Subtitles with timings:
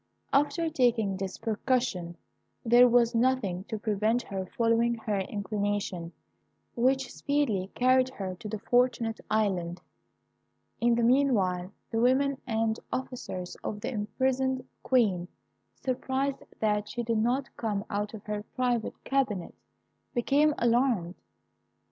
[0.33, 2.17] After taking this precaution,
[2.65, 6.11] there was nothing to prevent her following her inclination,
[6.73, 9.79] which speedily carried her to the Fortunate Island.
[10.79, 15.27] In the meanwhile, the women and officers of the imprisoned Queen,
[15.75, 19.53] surprised that she did not come out of her private cabinet,
[20.15, 21.13] became alarmed.